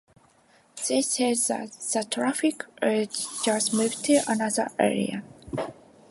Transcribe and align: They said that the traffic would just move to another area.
They 0.89 1.03
said 1.03 1.37
that 1.47 1.73
the 1.73 2.03
traffic 2.05 2.65
would 2.81 3.11
just 3.45 3.71
move 3.71 3.93
to 4.01 4.23
another 4.27 4.67
area. 4.79 5.23